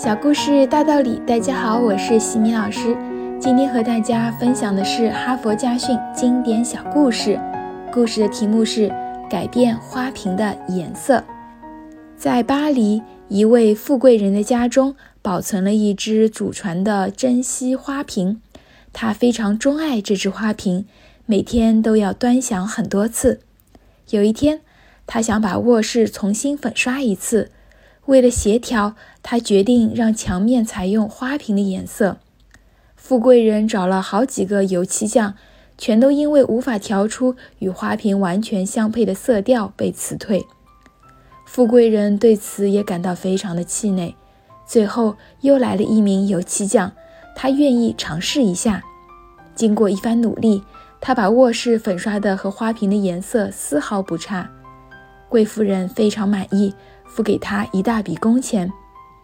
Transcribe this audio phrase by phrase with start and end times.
[0.00, 2.96] 小故事大道理，大家好，我是西米老师。
[3.40, 7.36] 今天和大家分享的是哈佛家训经典小故事，
[7.92, 8.88] 故事的题目是
[9.28, 11.24] 改变花瓶的颜色。
[12.16, 18.40] 在巴黎，一位富贵人的家中保存了一只祖传的珍稀花瓶，
[18.92, 20.86] 他非常钟爱这只花瓶，
[21.26, 23.40] 每天都要端详很多次。
[24.10, 24.60] 有一天，
[25.08, 27.50] 他想把卧室重新粉刷一次。
[28.08, 32.16] 为了协调，他决定让墙面采用花瓶的颜色。
[32.96, 35.34] 富贵人找了好几个油漆匠，
[35.76, 40.42] 全都因为无法调出与花瓶完全相配的色调被辞退。
[41.44, 44.16] 富贵人对此也感到非常的气馁。
[44.66, 46.90] 最后又来了一名油漆匠，
[47.36, 48.82] 他愿意尝试一下。
[49.54, 50.62] 经过一番努力，
[50.98, 54.50] 他把卧室粉刷的和花瓶的颜色丝毫不差。
[55.28, 56.72] 贵夫人非常满意。
[57.08, 58.72] 付给他一大笔工钱，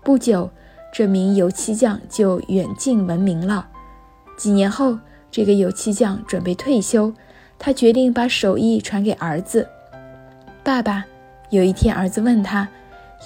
[0.03, 0.51] 不久，
[0.93, 3.69] 这名油漆匠就远近闻名了。
[4.37, 4.99] 几年后，
[5.31, 7.13] 这个油漆匠准备退休，
[7.59, 9.69] 他决定把手艺传给儿子。
[10.65, 11.05] 爸爸，
[11.51, 12.69] 有一天，儿子问他：“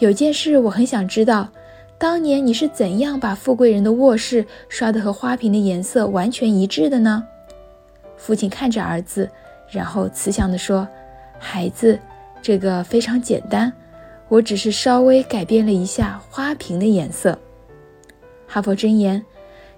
[0.00, 1.48] 有件事我很想知道，
[1.96, 7.24] 当年你是怎样把富贵人的卧室刷得和花瓶的颜色完全一致的呢？”
[8.18, 9.30] 父亲看着儿子，
[9.70, 10.86] 然后慈祥地说
[11.38, 11.98] ：“孩子，
[12.42, 13.72] 这个非常简单。”
[14.28, 17.38] 我只是稍微改变了一下花瓶的颜色。
[18.46, 19.24] 哈佛箴言：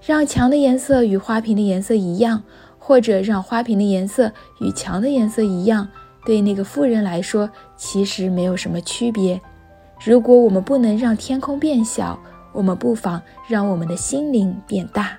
[0.05, 2.43] 让墙的颜色与花瓶的颜色一样，
[2.79, 5.89] 或者让花瓶的颜色与墙的颜色一样，
[6.25, 9.41] 对那个富人来说其实没有什么区别。
[10.05, 12.19] 如果我们不能让天空变小，
[12.53, 15.17] 我们不妨让我们的心灵变大。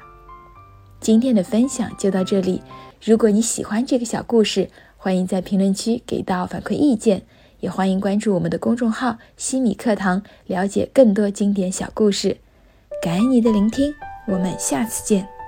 [0.99, 2.61] 今天的分享就到这里。
[3.03, 7.23] 如果你喜欢这个小故事，欢迎在评论区给到反馈意见。
[7.61, 12.37] 也欢迎关注我们的公众号“西米课堂”，了解更多经典小故事。
[13.01, 13.93] 感恩你的聆听，
[14.27, 15.40] 我们下次见。